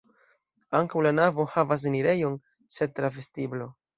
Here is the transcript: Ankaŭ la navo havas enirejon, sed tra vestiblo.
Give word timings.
Ankaŭ 0.79 1.03
la 1.07 1.11
navo 1.17 1.45
havas 1.57 1.85
enirejon, 1.91 2.39
sed 2.79 2.97
tra 3.01 3.15
vestiblo. 3.19 3.71